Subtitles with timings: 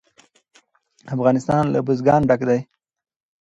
[1.15, 2.59] افغانستان له بزګان ډک دی.